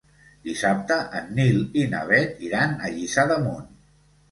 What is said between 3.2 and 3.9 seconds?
d'Amunt.